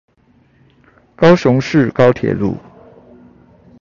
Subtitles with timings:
[1.15, 2.57] 高雄市高鐵路